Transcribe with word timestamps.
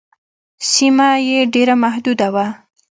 سیمه 0.71 1.09
یې 1.29 1.39
ډېره 1.53 1.75
محدوده 1.83 2.27
وه. 2.33 2.45